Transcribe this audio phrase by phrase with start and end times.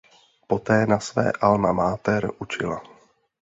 [0.47, 2.83] Poté na své "alma mater" učila.